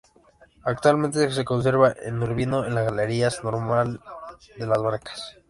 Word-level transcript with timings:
Actualmente 0.63 1.29
se 1.29 1.45
conserva 1.45 1.93
en 2.01 2.23
Urbino 2.23 2.65
en 2.65 2.73
la 2.73 2.81
Galería 2.81 3.25
Nacional 3.25 4.01
de 4.57 4.65
las 4.65 4.79
Marcas. 4.81 5.37